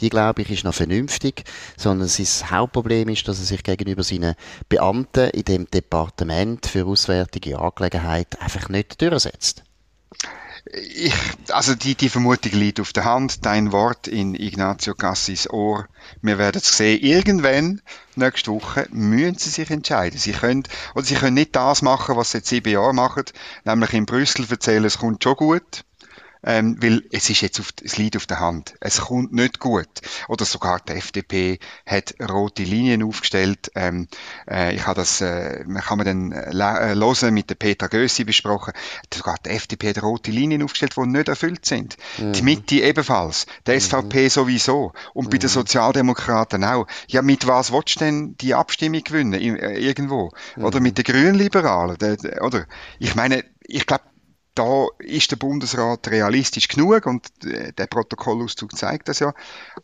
Die, 0.00 0.08
glaube 0.08 0.40
ich, 0.40 0.50
ist 0.50 0.64
noch 0.64 0.72
vernünftig. 0.72 1.44
Sondern 1.76 2.08
sein 2.08 2.50
Hauptproblem 2.50 3.10
ist, 3.10 3.28
dass 3.28 3.38
er 3.38 3.44
sich 3.44 3.62
gegenüber 3.62 4.02
seinen 4.02 4.34
Beamten 4.70 5.28
in 5.28 5.44
dem 5.44 5.70
Departement 5.70 6.64
für 6.64 6.86
auswärtige 6.86 7.58
Angelegenheiten 7.58 8.40
einfach 8.40 8.70
nicht 8.70 9.02
durchsetzt. 9.02 9.62
Ich, 10.72 11.14
also 11.50 11.74
die, 11.74 11.94
die 11.94 12.08
Vermutung 12.08 12.52
liegt 12.52 12.80
auf 12.80 12.92
der 12.92 13.04
Hand. 13.04 13.44
Dein 13.46 13.72
Wort 13.72 14.08
in 14.08 14.34
Ignazio 14.34 14.94
Cassis 14.94 15.48
Ohr. 15.48 15.86
Wir 16.22 16.38
werden 16.38 16.60
es 16.62 16.76
sehen. 16.76 17.02
Irgendwann, 17.02 17.80
nächste 18.16 18.52
Woche, 18.52 18.86
müssen 18.90 19.38
sie 19.38 19.50
sich 19.50 19.70
entscheiden. 19.70 20.18
Sie 20.18 20.32
können, 20.32 20.64
oder 20.94 21.04
sie 21.04 21.14
können 21.14 21.34
nicht 21.34 21.56
das 21.56 21.82
machen, 21.82 22.16
was 22.16 22.30
sie 22.30 22.38
seit 22.38 22.46
sieben 22.46 22.72
Jahren 22.72 22.96
machen, 22.96 23.24
nämlich 23.64 23.92
in 23.94 24.06
Brüssel 24.06 24.46
erzählen, 24.50 24.84
es 24.84 24.98
kommt 24.98 25.24
schon 25.24 25.36
gut 25.36 25.84
ähm, 26.42 26.76
weil 26.80 27.02
es 27.12 27.28
ist 27.28 27.40
jetzt 27.42 27.60
auf, 27.60 27.68
es 27.82 27.96
liegt 27.96 28.16
auf 28.16 28.26
der 28.26 28.40
Hand. 28.40 28.74
Es 28.80 29.00
kommt 29.02 29.32
nicht 29.32 29.60
gut. 29.60 29.88
Oder 30.28 30.44
sogar 30.44 30.80
die 30.80 30.92
FDP 30.92 31.58
hat 31.86 32.14
rote 32.20 32.62
Linien 32.62 33.02
aufgestellt. 33.02 33.70
Ähm, 33.74 34.08
äh, 34.48 34.74
ich 34.74 34.86
habe 34.86 35.00
das, 35.00 35.20
äh, 35.20 35.64
kann 35.86 35.98
man 35.98 36.06
dann 36.06 36.32
äh, 36.32 36.94
hören, 36.94 37.34
mit 37.34 37.50
der 37.50 37.54
Peter 37.56 37.88
Gössi 37.88 38.24
besprochen. 38.24 38.72
Sogar 39.12 39.36
die 39.44 39.50
FDP 39.50 39.90
hat 39.90 40.02
rote 40.02 40.30
Linien 40.30 40.62
aufgestellt, 40.62 40.94
die 40.96 41.06
nicht 41.06 41.28
erfüllt 41.28 41.66
sind. 41.66 41.96
Mhm. 42.18 42.32
Die 42.32 42.42
Mitte 42.42 42.76
ebenfalls. 42.76 43.46
Die 43.66 43.78
SVP 43.78 44.24
mhm. 44.24 44.30
sowieso. 44.30 44.92
Und 45.12 45.26
mhm. 45.26 45.30
bei 45.30 45.38
den 45.38 45.50
mhm. 45.50 45.54
Sozialdemokraten 45.54 46.64
auch. 46.64 46.86
Ja, 47.08 47.22
mit 47.22 47.46
was 47.46 47.72
willst 47.72 47.96
du 47.96 48.04
denn 48.04 48.36
die 48.38 48.54
Abstimmung 48.54 49.04
gewinnen? 49.04 49.34
Äh, 49.34 49.78
irgendwo. 49.78 50.32
Oder 50.56 50.78
mhm. 50.78 50.84
mit 50.84 50.98
den 50.98 51.04
Grünliberalen. 51.04 51.96
Oder? 52.40 52.66
Ich 52.98 53.14
meine, 53.14 53.44
ich 53.62 53.86
glaube, 53.86 54.04
da 54.60 54.88
ist 54.98 55.30
der 55.30 55.36
Bundesrat 55.36 56.08
realistisch 56.08 56.68
genug 56.68 57.06
und 57.06 57.26
äh, 57.44 57.72
der 57.72 57.86
Protokollauszug 57.86 58.76
zeigt 58.76 59.08
das 59.08 59.20
ja. 59.20 59.32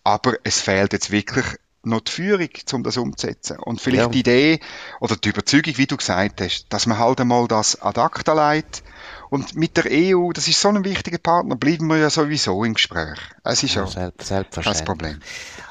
Aber 0.04 0.34
es 0.44 0.60
fehlt 0.60 0.92
jetzt 0.92 1.10
wirklich 1.10 1.46
noch 1.82 2.00
die 2.00 2.12
Führung, 2.12 2.48
um 2.72 2.82
das 2.82 2.96
umzusetzen. 2.98 3.58
Und 3.58 3.80
vielleicht 3.80 4.02
ja. 4.02 4.08
die 4.08 4.20
Idee 4.20 4.60
oder 5.00 5.16
die 5.16 5.30
Überzeugung, 5.30 5.78
wie 5.78 5.86
du 5.86 5.96
gesagt 5.96 6.42
hast, 6.42 6.66
dass 6.68 6.86
man 6.86 6.98
halt 6.98 7.20
einmal 7.20 7.48
das 7.48 7.80
ad 7.80 7.98
acta 7.98 8.34
leitet. 8.34 8.82
Und 9.30 9.56
mit 9.56 9.76
der 9.76 9.86
EU, 9.90 10.32
das 10.32 10.48
ist 10.48 10.60
so 10.60 10.68
ein 10.68 10.84
wichtiger 10.84 11.18
Partner, 11.18 11.56
bleiben 11.56 11.86
wir 11.88 11.96
ja 11.96 12.10
sowieso 12.10 12.64
im 12.64 12.74
Gespräch. 12.74 13.18
Es 13.44 13.62
ist 13.62 13.74
ja, 13.74 13.86
ja 13.86 14.10
das 14.52 14.84
Problem. 14.84 15.20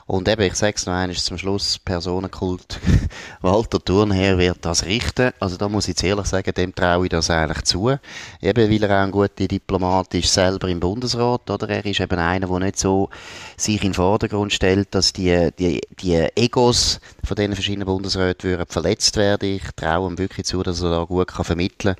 Und 0.07 0.29
eben, 0.29 0.43
ich 0.43 0.53
sage 0.53 0.75
es 0.75 0.85
noch 0.85 0.93
einmal 0.93 1.15
zum 1.15 1.39
Schluss, 1.39 1.79
Personenkult 1.79 2.79
Walter 3.41 3.83
Thurnherr 3.83 4.37
wird 4.37 4.59
das 4.61 4.85
richten. 4.85 5.31
Also 5.39 5.57
da 5.57 5.67
muss 5.67 5.85
ich 5.85 5.95
jetzt 5.95 6.03
ehrlich 6.03 6.27
sagen, 6.27 6.53
dem 6.53 6.75
traue 6.75 7.05
ich 7.05 7.09
das 7.09 7.31
eigentlich 7.31 7.63
zu. 7.63 7.89
Eben, 7.89 8.71
weil 8.71 8.83
er 8.83 8.99
auch 8.99 9.03
ein 9.03 9.09
guter 9.09 9.47
Diplomat 9.47 10.13
ist, 10.13 10.31
selber 10.31 10.67
im 10.67 10.79
Bundesrat, 10.79 11.49
oder? 11.49 11.67
Er 11.69 11.83
ist 11.83 11.99
eben 12.01 12.19
einer, 12.19 12.45
der 12.45 12.59
nicht 12.59 12.77
so 12.77 13.09
sich 13.57 13.81
in 13.81 13.89
den 13.89 13.93
Vordergrund 13.95 14.53
stellt, 14.53 14.93
dass 14.93 15.11
die, 15.11 15.49
die, 15.57 15.81
die 15.99 16.27
Egos 16.35 16.99
von 17.23 17.35
diesen 17.35 17.55
verschiedenen 17.55 17.87
Bundesräten 17.87 18.51
würden 18.51 18.67
verletzt 18.67 19.17
werden. 19.17 19.55
Ich 19.55 19.63
traue 19.75 20.07
ihm 20.07 20.19
wirklich 20.19 20.45
zu, 20.45 20.61
dass 20.61 20.83
er 20.83 20.91
da 20.91 21.03
gut 21.05 21.29
kann 21.29 21.45
vermitteln 21.45 21.95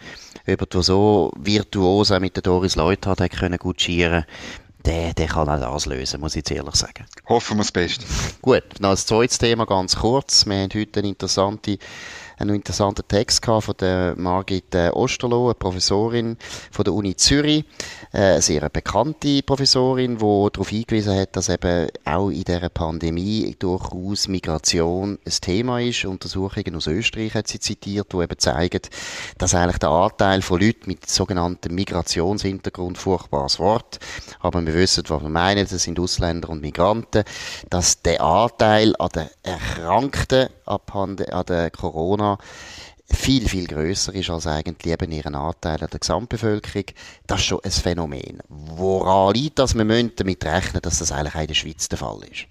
kann. 0.46 0.58
Der 0.72 0.84
so 0.84 1.32
virtuos 1.46 2.12
auch 2.12 2.20
mit 2.20 2.36
der 2.36 2.44
Doris 2.44 2.76
Leuthard 2.76 3.22
hat 3.22 3.32
können 3.32 3.58
gutschieren 3.58 4.26
der, 4.86 5.14
der 5.14 5.28
kann 5.28 5.50
auch 5.50 5.60
das 5.60 5.86
lösen, 5.86 6.22
muss 6.22 6.34
ich 6.34 6.38
jetzt 6.38 6.52
ehrlich 6.52 6.76
sagen. 6.76 7.06
Hoffen 7.28 7.58
wir 7.58 7.64
das 7.64 7.72
Beste. 7.72 8.06
Gut, 8.42 8.64
noch 8.80 8.90
als 8.90 9.06
zweites 9.06 9.38
Thema 9.38 9.66
ganz 9.66 9.96
kurz. 9.96 10.46
Wir 10.46 10.56
haben 10.58 10.70
heute 10.74 11.00
eine 11.00 11.10
interessante 11.10 11.78
einen 12.38 12.56
interessanten 12.56 13.08
Text 13.08 13.46
von 13.46 13.76
der 13.80 14.16
Margit 14.18 14.74
äh, 14.76 14.90
Osterloh, 14.90 15.46
eine 15.46 15.54
Professorin 15.54 16.38
von 16.72 16.84
der 16.84 16.94
Uni 16.94 17.16
Zürich, 17.16 17.66
äh, 18.12 18.18
eine 18.18 18.42
sehr 18.42 18.68
bekannte 18.70 19.42
Professorin, 19.44 20.18
die 20.18 20.48
darauf 20.54 20.70
hingewiesen 20.70 21.16
hat, 21.16 21.36
dass 21.36 21.50
eben 21.50 21.88
auch 22.04 22.30
in 22.30 22.44
dieser 22.44 22.70
Pandemie 22.70 23.56
durchaus 23.58 24.28
Migration 24.28 25.18
ein 25.26 25.34
Thema 25.42 25.80
ist. 25.80 26.06
Untersuchungen 26.06 26.76
aus 26.76 26.88
Österreich 26.88 27.34
hat 27.36 27.48
sie 27.48 27.60
zitiert, 27.60 28.12
die 28.12 28.18
eben 28.18 28.40
zeigen, 28.40 28.82
dass 29.38 29.56
eigentlich 29.56 29.80
der 29.80 29.90
Anteil 29.90 30.42
von 30.42 30.60
Leuten 30.60 30.88
mit 30.88 31.10
sogenanntem 31.10 31.76
Migrationshintergrund, 31.76 32.98
furchtbares 32.98 33.60
Wort, 33.60 34.00
aber 34.40 34.66
wir 34.66 34.74
wissen, 34.74 35.04
was 35.08 35.22
wir 35.22 35.30
meinen, 35.30 35.68
das 35.70 35.84
sind 35.84 36.00
Ausländer 36.00 36.50
und 36.50 36.62
Migranten, 36.62 37.24
dass 37.70 38.02
der 38.02 38.22
Anteil 38.22 38.96
an 38.98 39.10
den 39.10 39.30
Erkrankten 39.44 40.50
an 40.66 41.46
der 41.48 41.72
Corona 41.72 42.25
viel, 43.08 43.48
viel 43.48 43.68
grösser 43.68 44.14
ist 44.14 44.30
als 44.30 44.48
eigentlich 44.48 44.92
eben 44.92 45.12
ihren 45.12 45.36
Anteil 45.36 45.82
an 45.82 45.90
der 45.92 46.00
Gesamtbevölkerung. 46.00 46.86
Das 47.28 47.40
ist 47.40 47.46
schon 47.46 47.64
ein 47.64 47.72
Phänomen. 47.72 48.40
Woran 48.50 49.34
liegt 49.36 49.60
das? 49.60 49.76
Wir 49.76 49.86
müssen 49.86 50.14
damit 50.16 50.44
rechnen, 50.44 50.82
dass 50.82 51.00
das 51.00 51.12
eigentlich 51.12 51.36
auch 51.36 51.42
in 51.42 51.48
der 51.48 51.54
Schweiz 51.54 51.88
der 51.88 51.98
Fall 51.98 52.20
ist. 52.24 52.48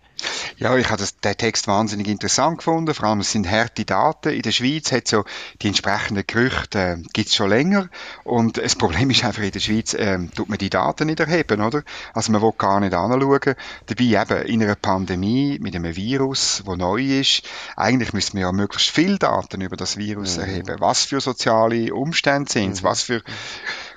Ja, 0.57 0.77
ich 0.77 0.89
habe 0.89 0.99
das, 0.99 1.19
den 1.19 1.37
Text 1.37 1.67
wahnsinnig 1.67 2.09
interessant 2.09 2.59
gefunden. 2.59 2.95
Vor 2.95 3.07
allem, 3.07 3.21
es 3.21 3.33
sind 3.33 3.51
harte 3.51 3.85
Daten. 3.85 4.33
In 4.33 4.43
der 4.43 4.53
Schweiz 4.53 4.93
hat 4.93 5.09
so 5.09 5.25
die 5.63 5.69
entsprechenden 5.69 6.25
Gerüchte 6.27 6.79
äh, 6.79 6.97
gibt's 7.13 7.35
schon 7.35 7.51
länger. 7.51 7.89
Und 8.25 8.59
das 8.59 8.77
Problem 8.77 9.11
ist 9.11 9.25
einfach, 9.25 9.43
in 9.43 9.51
der 9.51 9.61
Schweiz 9.61 9.95
äh, 9.95 10.19
tut 10.35 10.49
man 10.49 10.59
die 10.59 10.71
Daten 10.71 11.07
nicht 11.07 11.21
erheben, 11.21 11.61
oder? 11.61 11.83
Also 12.13 12.33
man 12.33 12.43
will 12.43 12.53
gar 12.57 12.81
nicht 12.81 12.95
anschauen. 12.95 13.55
Dabei 13.87 14.05
eben 14.05 14.47
in 14.47 14.63
einer 14.63 14.75
Pandemie 14.75 15.59
mit 15.61 15.75
einem 15.75 15.97
Virus, 15.97 16.63
wo 16.65 16.77
neu 16.77 17.03
ist, 17.03 17.43
eigentlich 17.77 18.13
müssen 18.13 18.35
wir 18.35 18.43
ja 18.43 18.53
möglichst 18.53 18.91
viel 18.91 19.19
Daten 19.19 19.61
über 19.61 19.77
das 19.77 19.97
Virus 19.97 20.37
mhm. 20.37 20.43
erheben. 20.43 20.77
Was 20.79 21.05
für 21.05 21.21
soziale 21.21 21.95
Umstände 21.95 22.51
sind 22.51 22.83
mhm. 22.83 22.85
was 22.85 23.03
für 23.03 23.23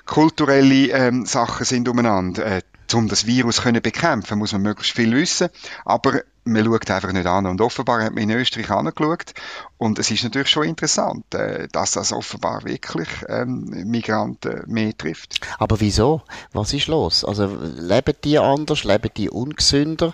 kulturelle 0.06 0.88
ähm, 0.88 1.26
Sachen 1.26 1.64
sind 1.64 1.88
umeinander. 1.88 2.44
Äh, 2.44 2.62
um 2.94 3.08
das 3.08 3.26
Virus 3.26 3.62
können 3.62 3.82
bekämpfen, 3.82 4.38
muss 4.38 4.52
man 4.52 4.62
möglichst 4.62 4.94
viel 4.94 5.14
wissen. 5.14 5.48
Aber 5.84 6.22
man 6.48 6.64
schaut 6.64 6.90
einfach 6.90 7.12
nicht 7.12 7.26
an. 7.26 7.46
Und 7.46 7.60
offenbar 7.60 8.02
hat 8.02 8.14
man 8.14 8.24
in 8.24 8.30
Österreich 8.30 8.70
angeschaut. 8.70 9.34
Und 9.76 9.98
es 9.98 10.10
ist 10.10 10.24
natürlich 10.24 10.48
schon 10.48 10.64
interessant, 10.64 11.32
äh, 11.34 11.68
dass 11.70 11.92
das 11.92 12.12
offenbar 12.12 12.64
wirklich 12.64 13.08
ähm, 13.28 13.64
Migranten 13.86 14.62
mehr 14.66 14.96
trifft. 14.96 15.40
Aber 15.58 15.80
wieso? 15.80 16.22
Was 16.52 16.72
ist 16.72 16.88
los? 16.88 17.24
Also 17.24 17.46
leben 17.76 18.14
die 18.24 18.38
anders, 18.38 18.84
leben 18.84 19.10
die 19.16 19.30
ungesünder, 19.30 20.12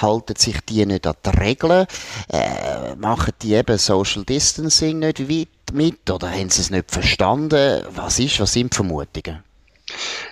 halten 0.00 0.36
sich 0.36 0.60
die 0.62 0.84
nicht 0.86 1.06
an 1.06 1.14
die 1.24 1.30
Regeln, 1.30 1.86
äh, 2.28 2.96
machen 2.96 3.34
die 3.42 3.54
eben 3.54 3.78
Social 3.78 4.24
Distancing 4.24 4.98
nicht 4.98 5.28
weit 5.28 5.48
mit 5.72 6.10
oder 6.10 6.30
haben 6.30 6.50
sie 6.50 6.62
es 6.62 6.70
nicht 6.70 6.90
verstanden? 6.90 7.84
Was 7.94 8.18
ist, 8.18 8.40
was 8.40 8.52
sind 8.52 8.72
die 8.72 8.76
Vermutungen? 8.76 9.42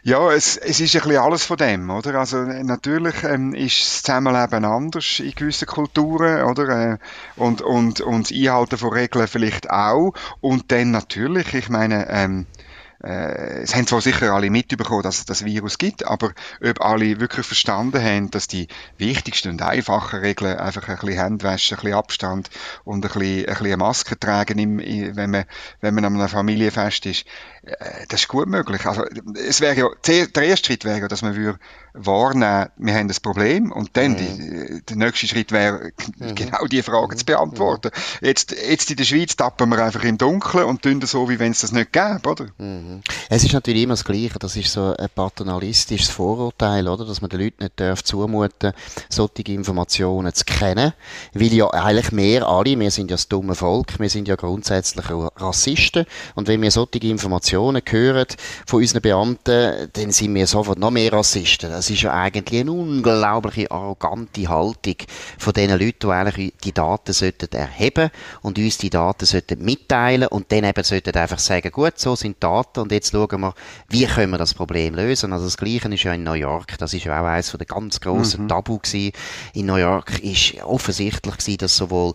Ja, 0.03 0.33
es, 0.33 0.57
es 0.57 0.81
ist 0.81 0.95
ein 0.97 1.03
bisschen 1.03 1.23
alles 1.23 1.45
von 1.45 1.57
dem, 1.57 1.91
oder? 1.91 2.15
Also 2.17 2.39
natürlich 2.39 3.23
ähm, 3.25 3.55
ist 3.55 3.79
das 3.81 4.03
Zusammenleben 4.03 4.65
anders 4.65 5.21
in 5.21 5.33
gewissen 5.33 5.67
Kulturen, 5.67 6.43
oder? 6.45 6.95
Äh, 6.95 6.99
und, 7.37 7.63
und, 7.63 8.01
und 8.01 8.31
das 8.31 8.37
Einhalten 8.37 8.79
von 8.79 8.93
Regeln 8.93 9.29
vielleicht 9.29 9.71
auch. 9.71 10.13
Und 10.41 10.73
dann 10.73 10.91
natürlich, 10.91 11.55
ich 11.55 11.69
meine, 11.69 12.09
ähm, 12.11 12.47
äh, 13.03 13.63
es 13.63 13.75
haben 13.75 13.87
zwar 13.87 14.01
sicher 14.01 14.33
alle 14.33 14.51
mitbekommen, 14.51 15.03
dass 15.03 15.19
es 15.19 15.25
das 15.25 15.45
Virus 15.45 15.79
gibt, 15.79 16.07
aber 16.07 16.33
ob 16.63 16.81
alle 16.81 17.21
wirklich 17.21 17.47
verstanden 17.47 18.03
haben, 18.03 18.31
dass 18.31 18.47
die 18.47 18.69
wichtigsten 18.97 19.51
und 19.51 19.63
einfachen 19.63 20.21
Regeln 20.21 20.59
einfach 20.59 20.89
ein 20.89 20.97
bisschen 20.97 21.19
Hände 21.19 21.45
waschen, 21.45 21.77
ein 21.77 21.83
bisschen 21.83 21.99
Abstand 21.99 22.51
und 22.85 23.05
ein 23.05 23.11
bisschen, 23.11 23.49
ein 23.49 23.59
bisschen 23.59 23.79
Maske 23.79 24.19
tragen, 24.19 24.59
im, 24.59 25.17
wenn 25.17 25.31
man, 25.31 25.45
wenn 25.81 25.95
man 25.95 26.05
an 26.05 26.17
einem 26.17 26.29
Familienfest 26.29 27.07
ist, 27.07 27.27
äh, 27.63 28.07
das 28.09 28.23
ist 28.23 28.29
gut 28.29 28.49
möglich. 28.49 28.87
Also, 28.87 29.05
es 29.35 29.61
wäre 29.61 29.77
ja, 29.77 29.89
der 30.07 30.45
erste 30.45 30.67
Schritt 30.67 30.85
wäre 30.85 31.01
ja, 31.01 31.09
dass 31.09 31.23
man 31.23 31.35
würde 31.35 31.59
wahrnehmen, 31.95 32.69
wir 32.77 32.95
haben 32.95 33.09
das 33.09 33.21
Problem 33.21 33.71
und 33.71 33.91
dann 33.95 34.13
mhm. 34.13 34.17
die, 34.17 34.83
der 34.89 34.97
nächste 34.97 35.27
Schritt 35.27 35.53
wäre, 35.53 35.93
mhm. 36.19 36.35
genau 36.35 36.65
die 36.67 36.83
Frage 36.83 37.17
zu 37.17 37.25
beantworten. 37.25 37.91
Mhm. 37.95 38.27
Jetzt, 38.27 38.53
jetzt 38.53 38.91
in 38.91 38.97
der 38.97 39.05
Schweiz 39.05 39.37
tappen 39.37 39.69
wir 39.69 39.85
einfach 39.85 40.03
im 40.05 40.17
Dunkeln 40.17 40.65
und 40.65 40.83
tun 40.83 41.01
das 41.01 41.11
so, 41.11 41.29
wie 41.29 41.39
wenn 41.39 41.53
es 41.53 41.61
das 41.61 41.73
nicht 41.73 41.93
gäbe, 41.93 42.29
oder? 42.29 42.47
Mhm. 42.59 43.03
Es 43.29 43.45
ist 43.45 43.53
natürlich 43.53 43.83
immer 43.83 43.95
das 43.95 44.05
Gleiche, 44.05 44.39
das 44.39 44.57
ist 44.57 44.73
so 44.73 44.97
ein 44.97 45.09
paternalistisches 45.15 46.09
Vorurteil, 46.09 46.89
oder? 46.89 47.05
Dass 47.05 47.21
man 47.21 47.31
den 47.31 47.41
Leuten 47.41 47.63
nicht 47.63 47.79
darf 47.79 48.03
zumuten, 48.03 48.73
solche 49.09 49.43
Informationen 49.53 50.33
zu 50.33 50.45
kennen, 50.45 50.93
weil 51.35 51.53
ja 51.53 51.69
eigentlich 51.71 52.13
wir 52.13 52.49
alle, 52.49 52.79
wir 52.79 52.91
sind 52.91 53.11
ja 53.11 53.17
das 53.17 53.29
dumme 53.29 53.55
Volk, 53.55 53.99
wir 53.99 54.09
sind 54.09 54.29
ja 54.29 54.37
grundsätzlich 54.37 55.05
Rassisten 55.11 56.07
und 56.35 56.49
wenn 56.49 56.63
wir 56.63 56.71
solche 56.71 56.99
Informationen 57.07 57.83
hören 57.87 58.27
von 58.67 58.81
unseren 58.81 59.03
Beamten, 59.03 59.91
dann 59.93 60.11
sind 60.11 60.35
wir 60.35 60.47
sofort 60.47 60.79
noch 60.79 60.91
mehr 60.91 61.13
Rassisten 61.13 61.82
das 61.83 61.91
ist 61.91 62.03
ja 62.03 62.13
eigentlich 62.13 62.61
eine 62.61 62.71
unglaubliche 62.71 63.69
arrogante 63.69 64.49
Haltung 64.49 64.95
von 65.37 65.53
den 65.53 65.71
Leuten, 65.71 65.99
die 66.03 66.07
eigentlich 66.07 66.53
die 66.63 66.71
Daten 66.71 67.13
sollten 67.13 67.51
erheben 67.51 68.11
und 68.41 68.57
uns 68.57 68.79
die 68.79 68.89
Daten 68.89 69.27
sollten 69.27 69.65
mitteilen 69.65 70.29
und 70.29 70.53
dann 70.53 70.63
eben 70.63 70.85
sollten 70.85 71.17
einfach 71.17 71.41
sagen, 71.41 71.73
gut, 71.73 71.99
so 71.99 72.15
sind 72.15 72.37
Daten 72.41 72.79
und 72.79 72.93
jetzt 72.93 73.11
schauen 73.11 73.41
wir, 73.41 73.55
wie 73.89 74.07
können 74.07 74.31
wir 74.31 74.39
das 74.39 74.55
Problem 74.55 74.95
lösen. 74.95 75.33
Also 75.33 75.47
das 75.47 75.57
Gleiche 75.57 75.93
ist 75.93 76.05
ja 76.05 76.15
in 76.15 76.23
New 76.23 76.35
York, 76.35 76.79
das 76.79 76.95
ist 76.95 77.03
ja 77.03 77.21
auch 77.21 77.27
eines 77.27 77.51
der 77.51 77.67
ganz 77.67 77.99
grossen 77.99 78.45
mhm. 78.45 78.49
Tabu 78.49 78.79
gewesen. 78.79 79.11
In 79.53 79.67
New 79.67 79.75
York 79.75 80.21
ist 80.21 80.63
offensichtlich 80.63 81.37
gewesen, 81.37 81.59
dass 81.59 81.77
sowohl 81.77 82.13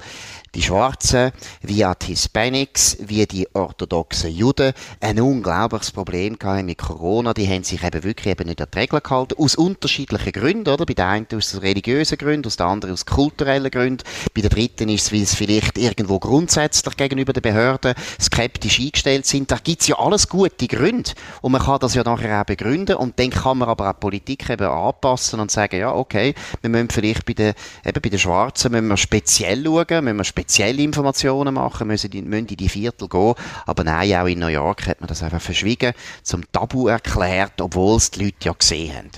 die 0.55 0.61
Schwarzen, 0.61 1.31
wie 1.61 1.85
die 2.01 2.05
Hispanics, 2.05 2.97
wie 3.01 3.25
die 3.25 3.47
orthodoxen 3.53 4.31
Juden 4.31 4.73
ein 4.99 5.19
unglaubliches 5.19 5.91
Problem 5.91 6.39
gehabt 6.39 6.65
mit 6.65 6.77
Corona. 6.77 7.33
Die 7.33 7.47
haben 7.47 7.63
sich 7.63 7.83
eben 7.83 8.03
wirklich 8.03 8.27
eben 8.27 8.47
nicht 8.47 8.61
an 8.61 8.67
die 8.73 8.79
Regeln 8.79 9.03
gehalten. 9.03 9.35
Aus 9.37 9.55
unterschiedlichen 9.55 10.31
Gründen, 10.31 10.69
oder? 10.69 10.85
Bei 10.85 10.93
der 10.93 11.07
einen 11.07 11.27
aus 11.35 11.61
religiösen 11.61 12.17
Gründen, 12.17 12.47
aus 12.47 12.57
der 12.57 12.67
anderen 12.67 12.93
aus 12.93 13.05
kulturellen 13.05 13.69
Gründen. 13.71 14.03
Bei 14.33 14.41
der 14.41 14.49
dritten 14.49 14.89
ist 14.89 15.07
es, 15.07 15.11
weil 15.11 15.25
sie 15.25 15.35
vielleicht 15.35 15.77
irgendwo 15.77 16.19
grundsätzlich 16.19 16.95
gegenüber 16.97 17.33
den 17.33 17.41
Behörden 17.41 17.93
skeptisch 18.19 18.79
eingestellt 18.79 19.25
sind. 19.25 19.51
Da 19.51 19.57
gibt's 19.63 19.87
ja 19.87 19.97
alles 19.99 20.27
gute 20.27 20.67
Gründe. 20.67 21.11
Und 21.41 21.51
man 21.51 21.61
kann 21.61 21.79
das 21.79 21.93
ja 21.93 22.03
nachher 22.03 22.41
auch 22.41 22.45
begründen. 22.45 22.95
Und 22.95 23.19
dann 23.19 23.29
kann 23.29 23.57
man 23.57 23.69
aber 23.69 23.89
auch 23.89 23.99
Politik 23.99 24.49
eben 24.49 24.67
anpassen 24.67 25.39
und 25.39 25.51
sagen, 25.51 25.79
ja, 25.79 25.93
okay, 25.93 26.33
wir 26.61 26.69
müssen 26.69 26.89
vielleicht 26.89 27.25
bei 27.25 27.33
den, 27.33 27.53
eben 27.85 28.01
bei 28.01 28.09
den 28.09 28.19
Schwarzen 28.19 28.71
müssen 28.71 28.87
wir 28.87 28.97
speziell 28.97 29.63
schauen, 29.63 30.03
müssen 30.03 30.17
wir 30.17 30.23
spezielle 30.37 30.83
Informationen 30.83 31.55
machen, 31.55 31.87
müssen, 31.87 32.11
die, 32.11 32.21
müssen 32.21 32.47
in 32.47 32.57
die 32.57 32.69
Viertel 32.69 33.09
gehen. 33.09 33.33
Aber 33.65 33.83
nein, 33.83 34.13
auch 34.15 34.27
in 34.27 34.39
New 34.39 34.47
York 34.47 34.85
hat 34.85 35.01
man 35.01 35.07
das 35.07 35.23
einfach 35.23 35.41
verschwiegen, 35.41 35.93
zum 36.21 36.43
Tabu 36.51 36.87
erklärt, 36.87 37.59
obwohl 37.59 37.97
es 37.97 38.11
die 38.11 38.25
Leute 38.25 38.37
ja 38.41 38.53
gesehen 38.53 38.95
haben. 38.95 39.11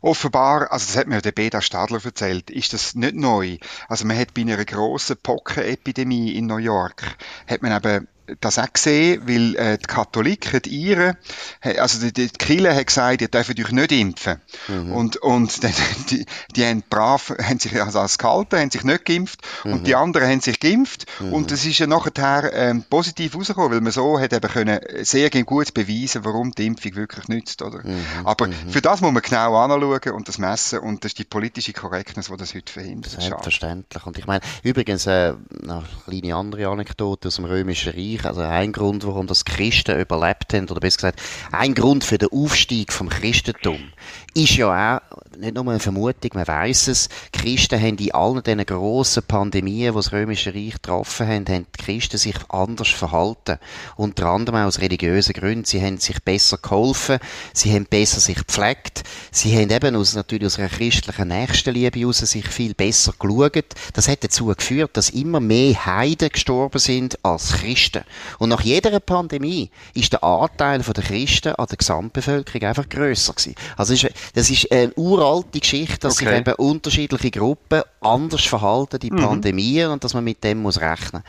Offenbar, 0.00 0.72
also 0.72 0.86
das 0.86 0.96
hat 0.96 1.06
mir 1.06 1.20
der 1.20 1.32
Beda 1.32 1.60
Stadler 1.60 2.02
erzählt, 2.02 2.50
ist 2.50 2.72
das 2.72 2.94
nicht 2.94 3.14
neu. 3.14 3.58
Also 3.88 4.06
man 4.06 4.18
hat 4.18 4.32
bei 4.32 4.40
einer 4.40 4.64
grossen 4.64 5.16
Pockenepidemie 5.22 6.32
in 6.32 6.46
New 6.46 6.56
York, 6.56 7.02
hat 7.46 7.60
man 7.62 7.76
eben 7.76 8.08
das 8.40 8.58
auch 8.58 8.72
gesehen, 8.72 9.22
weil 9.26 9.56
äh, 9.56 9.78
die 9.78 9.86
Katholiken, 9.86 10.62
die 10.62 10.70
Iren, 10.70 11.16
also 11.78 12.00
die, 12.00 12.12
die 12.12 12.28
Kirche 12.28 12.74
hat 12.74 12.86
gesagt, 12.86 13.20
ihr 13.20 13.28
dürft 13.28 13.58
euch 13.58 13.72
nicht 13.72 13.92
impfen. 13.92 14.40
Mhm. 14.68 14.92
Und, 14.92 15.16
und 15.18 15.62
die, 15.62 15.72
die, 16.10 16.26
die 16.54 16.64
haben 16.64 16.82
brav, 16.88 17.34
haben 17.42 17.58
sich 17.58 17.80
also 17.80 18.00
als 18.00 18.18
gehalten, 18.18 18.58
haben 18.58 18.70
sich 18.70 18.84
nicht 18.84 19.04
geimpft 19.04 19.40
mhm. 19.64 19.72
und 19.72 19.86
die 19.86 19.94
anderen 19.94 20.28
haben 20.28 20.40
sich 20.40 20.60
geimpft 20.60 21.06
mhm. 21.20 21.32
und 21.32 21.50
das 21.50 21.64
ist 21.64 21.78
ja 21.78 21.86
nachher 21.86 22.52
ähm, 22.52 22.84
positiv 22.88 23.36
rausgekommen, 23.36 23.72
weil 23.72 23.80
man 23.80 23.92
so 23.92 24.18
hat 24.18 24.32
eben 24.32 24.50
können 24.50 24.80
sehr 25.02 25.30
gut 25.30 25.74
beweisen, 25.74 26.24
warum 26.24 26.52
die 26.52 26.66
Impfung 26.66 26.94
wirklich 26.96 27.28
nützt, 27.28 27.62
oder? 27.62 27.78
Mhm. 27.84 28.04
Aber 28.24 28.48
mhm. 28.48 28.54
für 28.68 28.80
das 28.80 29.00
muss 29.00 29.12
man 29.12 29.22
genau 29.22 29.56
anschauen 29.56 30.12
und 30.14 30.28
das 30.28 30.38
messen 30.38 30.80
und 30.80 31.04
das 31.04 31.10
ist 31.12 31.18
die 31.18 31.24
politische 31.24 31.72
Korrektness, 31.72 32.26
die 32.26 32.36
das 32.36 32.54
heute 32.54 32.72
verhindert. 32.72 33.12
Selbstverständlich. 33.12 34.06
Und 34.06 34.18
ich 34.18 34.26
meine, 34.26 34.40
übrigens, 34.62 35.06
äh, 35.06 35.34
eine 35.62 35.84
kleine 36.04 36.34
andere 36.34 36.68
Anekdote 36.68 37.28
aus 37.28 37.36
dem 37.36 37.44
Römischen 37.44 37.92
Reich, 37.92 38.17
Reich. 38.18 38.26
Also 38.26 38.40
ein 38.42 38.72
Grund, 38.72 39.06
warum 39.06 39.26
das 39.26 39.44
Christen 39.44 40.00
überlebt 40.00 40.52
haben, 40.52 40.68
oder 40.68 40.80
besser 40.80 40.96
gesagt, 40.96 41.22
ein 41.52 41.74
Grund 41.74 42.04
für 42.04 42.18
den 42.18 42.28
Aufstieg 42.30 42.92
vom 42.92 43.08
Christentum, 43.08 43.92
ist 44.34 44.56
ja 44.56 44.98
auch 44.98 45.18
nicht 45.38 45.54
nur 45.54 45.68
eine 45.68 45.78
Vermutung, 45.78 46.30
man 46.34 46.46
weiß 46.46 46.88
es, 46.88 47.08
die 47.34 47.38
Christen 47.38 47.80
haben 47.80 47.96
in 47.98 48.12
allen 48.12 48.42
diesen 48.42 48.66
grossen 48.66 49.22
Pandemien, 49.22 49.92
die 49.92 49.96
das 49.96 50.12
Römische 50.12 50.52
Reich 50.54 50.74
getroffen 50.74 51.28
haben, 51.28 51.46
haben 51.48 51.66
die 51.76 51.84
Christen 51.84 52.18
sich 52.18 52.36
anders 52.48 52.88
verhalten. 52.88 53.58
Unter 53.96 54.26
anderem 54.26 54.66
aus 54.66 54.80
religiösen 54.80 55.34
Gründen. 55.34 55.64
Sie 55.64 55.80
haben 55.80 55.98
sich 55.98 56.22
besser 56.22 56.58
geholfen, 56.58 57.18
sie 57.52 57.72
haben 57.72 57.86
besser 57.86 58.20
sich 58.20 58.38
gepflegt, 58.38 59.04
sie 59.30 59.56
haben 59.56 59.70
eben 59.70 59.96
aus, 59.96 60.14
natürlich 60.14 60.46
aus 60.46 60.58
einer 60.58 60.68
christlichen 60.68 61.28
Nächstenliebe 61.28 62.00
heraus 62.00 62.18
sich 62.18 62.48
viel 62.48 62.74
besser 62.74 63.12
geschaut. 63.18 63.74
Das 63.92 64.08
hat 64.08 64.24
dazu 64.24 64.46
geführt, 64.46 64.96
dass 64.96 65.10
immer 65.10 65.40
mehr 65.40 65.86
Heiden 65.86 66.30
gestorben 66.30 66.78
sind 66.78 67.18
als 67.24 67.52
Christen. 67.52 68.02
Und 68.38 68.48
nach 68.48 68.62
jeder 68.62 68.98
Pandemie 69.00 69.70
ist 69.94 70.12
der 70.12 70.24
Anteil 70.24 70.80
der 70.80 71.04
Christen 71.04 71.54
an 71.54 71.66
der 71.66 71.76
Gesamtbevölkerung 71.76 72.68
einfach 72.68 72.88
grösser 72.88 73.34
gewesen. 73.34 73.54
Also 73.76 73.94
das 74.34 74.50
ist 74.50 74.72
ein 74.72 74.92
uralt 74.96 75.27
alte 75.28 75.60
Geschichte, 75.60 75.98
dass 76.00 76.16
okay. 76.16 76.26
sich 76.26 76.38
eben 76.38 76.54
unterschiedliche 76.54 77.30
Gruppen 77.30 77.82
anders 78.00 78.44
verhalten 78.44 78.98
in 79.02 79.14
mhm. 79.14 79.20
Pandemie 79.20 79.84
und 79.84 80.02
dass 80.02 80.14
man 80.14 80.24
mit 80.24 80.42
dem 80.44 80.62
muss 80.62 80.80
rechnen. 80.80 81.22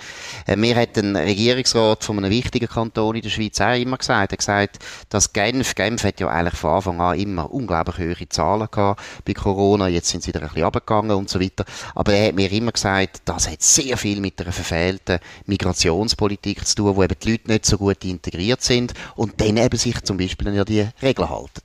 Äh, 0.48 0.56
mir 0.56 0.76
hat 0.76 0.98
ein 0.98 1.16
Regierungsrat 1.16 2.04
von 2.04 2.18
einem 2.18 2.32
wichtigen 2.32 2.68
Kanton 2.68 3.16
in 3.16 3.22
der 3.22 3.30
Schweiz 3.30 3.60
auch 3.60 3.76
immer 3.76 3.98
gesagt, 3.98 4.32
er 4.32 4.34
hat 4.34 4.38
gesagt, 4.38 4.80
dass 5.10 5.34
Genf, 5.34 5.76
Genf 5.76 6.04
hat 6.04 6.20
ja 6.20 6.28
eigentlich 6.28 6.60
von 6.60 6.72
Anfang 6.72 7.02
an 7.02 7.20
immer 7.20 7.52
unglaublich 7.52 7.98
hohe 7.98 8.30
Zahlen 8.30 8.68
gehabt 8.72 9.02
bei 9.26 9.34
Corona, 9.34 9.88
jetzt 9.88 10.10
sind 10.10 10.24
sie 10.24 10.30
wieder 10.30 10.42
ein 10.42 10.48
bisschen 10.48 10.64
runtergegangen 10.64 11.12
und 11.12 11.30
so 11.30 11.40
weiter, 11.40 11.66
aber 11.96 12.14
er 12.14 12.28
hat 12.28 12.36
mir 12.36 12.52
immer 12.52 12.72
gesagt, 12.72 13.22
das 13.26 13.50
hat 13.50 13.62
sehr 13.62 13.98
viel 13.98 14.20
mit 14.22 14.42
einer 14.42 14.52
verfehlten 14.52 15.20
Migrationspolitik 15.46 16.66
zu 16.66 16.76
tun, 16.76 16.96
wo 16.96 17.04
eben 17.04 17.16
die 17.22 17.32
Leute 17.32 17.52
nicht 17.52 17.66
so 17.66 17.78
gut 17.78 18.04
integriert 18.06 18.62
sind 18.62 18.94
und 19.16 19.42
dann 19.42 19.58
eben 19.58 19.78
sich 19.78 20.02
zum 20.04 20.18
Beispiel 20.18 20.50
an 20.50 20.56
ja 20.56 20.66
die 20.66 20.88
Regeln 21.02 21.30
halten. 21.30 21.62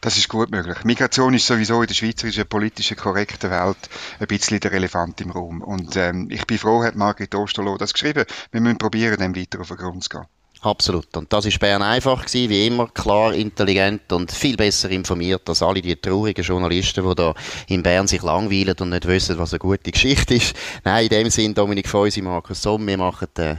Das 0.00 0.16
ist 0.16 0.28
gut 0.28 0.50
möglich. 0.50 0.84
Migration 0.84 1.34
ist 1.34 1.46
sowieso 1.46 1.80
in 1.82 1.88
der 1.88 1.94
schweizerischen 1.94 2.46
politischen 2.46 2.96
korrekten 2.96 3.50
Welt 3.50 3.78
ein 4.18 4.26
bisschen 4.26 4.60
der 4.60 4.72
Elefant 4.72 5.20
im 5.20 5.30
Raum. 5.30 5.62
Und 5.62 5.96
ähm, 5.96 6.28
ich 6.30 6.46
bin 6.46 6.58
froh, 6.58 6.82
hat 6.82 6.96
Margrit 6.96 7.34
Osterloh 7.34 7.76
das 7.76 7.92
geschrieben. 7.92 8.24
Wir 8.52 8.60
müssen 8.60 8.78
probieren, 8.78 9.18
dem 9.18 9.36
weiter 9.36 9.60
auf 9.60 9.68
den 9.68 9.76
Grund 9.76 10.04
zu 10.04 10.10
gehen. 10.10 10.26
Absolut. 10.62 11.16
Und 11.16 11.32
das 11.32 11.46
ist 11.46 11.58
Bern 11.58 11.82
einfach 11.82 12.26
gewesen, 12.26 12.50
wie 12.50 12.66
immer, 12.66 12.86
klar, 12.88 13.32
intelligent 13.32 14.12
und 14.12 14.30
viel 14.30 14.58
besser 14.58 14.90
informiert 14.90 15.48
als 15.48 15.62
alle 15.62 15.80
die 15.80 15.96
traurigen 15.96 16.44
Journalisten, 16.44 17.08
die 17.08 17.14
da 17.14 17.34
in 17.68 17.82
Bern 17.82 18.06
sich 18.06 18.22
langweilen 18.22 18.76
und 18.78 18.90
nicht 18.90 19.06
wissen, 19.06 19.38
was 19.38 19.54
eine 19.54 19.58
gute 19.58 19.90
Geschichte 19.90 20.34
ist. 20.34 20.54
Nein, 20.84 21.04
in 21.04 21.08
dem 21.08 21.30
Sinn, 21.30 21.54
Dominik 21.54 21.88
Feusi, 21.88 22.20
Markus 22.20 22.60
Somm, 22.60 22.86
wir 22.86 22.98
machen 22.98 23.28
äh, 23.38 23.56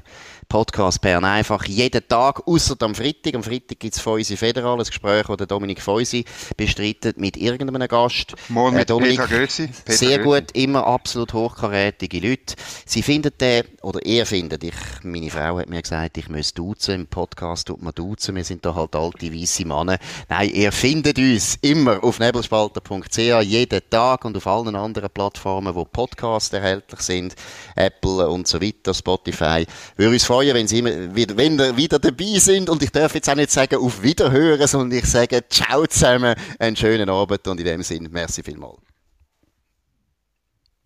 Podcast 0.51 0.99
Bern 0.99 1.23
einfach 1.23 1.63
jeden 1.63 2.05
Tag, 2.09 2.45
außer 2.45 2.75
am 2.81 2.93
Freitag. 2.93 3.35
Am 3.35 3.43
Freitag 3.43 3.79
gibt 3.79 3.95
es 3.95 4.01
Feusi 4.01 4.35
Federal, 4.35 4.77
ein 4.77 4.83
Gespräch, 4.83 5.25
das 5.25 5.47
Dominik 5.47 5.81
Feusi 5.81 6.25
bestreitet 6.57 7.17
mit 7.17 7.37
irgendeinem 7.37 7.87
Gast. 7.87 8.33
Morgen 8.49 8.75
mit 8.75 8.83
äh, 8.83 8.85
Dominik, 8.87 9.21
Peter 9.21 9.39
Gössi. 9.39 9.67
Peter 9.67 9.97
sehr 9.97 10.19
gut, 10.19 10.51
immer 10.51 10.85
absolut 10.85 11.31
hochkarätige 11.31 12.19
Leute. 12.19 12.55
Sie 12.85 13.01
finden 13.01 13.31
den, 13.39 13.63
oder 13.81 14.05
er 14.05 14.25
findet, 14.25 14.65
ich, 14.65 14.73
meine 15.03 15.29
Frau 15.29 15.57
hat 15.57 15.69
mir 15.69 15.81
gesagt, 15.81 16.17
ich 16.17 16.27
müsse 16.27 16.53
duzen, 16.53 16.95
im 16.95 17.07
Podcast 17.07 17.67
tut 17.67 17.81
man 17.81 17.93
duzen, 17.93 18.35
wir 18.35 18.43
sind 18.43 18.65
da 18.65 18.75
halt 18.75 18.93
alte, 18.93 19.33
weisse 19.33 19.65
Männer. 19.65 19.99
Nein, 20.27 20.49
ihr 20.49 20.73
findet 20.73 21.17
uns 21.17 21.59
immer 21.61 22.03
auf 22.03 22.19
nebelspalter.ch, 22.19 23.41
jeden 23.43 23.81
Tag 23.89 24.25
und 24.25 24.35
auf 24.35 24.47
allen 24.47 24.75
anderen 24.75 25.11
Plattformen, 25.11 25.73
wo 25.73 25.85
Podcasts 25.85 26.51
erhältlich 26.51 26.99
sind, 26.99 27.35
Apple 27.77 28.27
und 28.27 28.49
so 28.49 28.61
weiter, 28.61 28.93
Spotify. 28.93 29.65
Würde 29.95 30.11
uns 30.11 30.25
freuen, 30.25 30.40
freuen, 30.41 30.55
wenn 30.55 30.67
Sie 30.67 30.83
wieder, 31.15 31.37
wenn 31.37 31.57
Sie 31.57 31.77
wieder 31.77 31.99
dabei 31.99 32.39
sind. 32.39 32.69
Und 32.69 32.81
ich 32.83 32.91
darf 32.91 33.13
jetzt 33.13 33.29
auch 33.29 33.35
nicht 33.35 33.51
sagen 33.51 33.75
auf 33.75 34.01
Wiederhören, 34.01 34.67
sondern 34.67 34.97
ich 34.97 35.05
sage 35.05 35.43
Ciao 35.49 35.85
zusammen, 35.85 36.35
einen 36.59 36.75
schönen 36.75 37.09
Abend 37.09 37.47
und 37.47 37.59
in 37.59 37.65
dem 37.65 37.83
Sinne, 37.83 38.09
merci 38.09 38.41
vielmals. 38.43 38.90